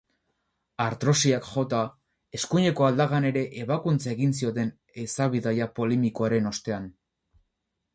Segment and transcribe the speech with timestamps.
[0.85, 1.81] Artrosiak jota,
[2.39, 6.95] eskuineko aldakan ere ebakuntza egin zioten ehiza-bidaia polemikoaren ostean.